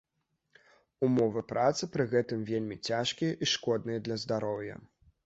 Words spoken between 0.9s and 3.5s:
Умовы працы пры гэтым вельмі цяжкія